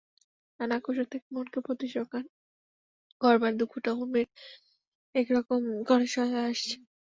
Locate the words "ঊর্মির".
3.95-4.27